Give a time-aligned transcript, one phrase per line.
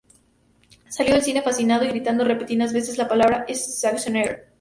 [0.89, 4.49] Salió del cine fascinado y gritando repetidas veces la palabra "Schwarzenegger".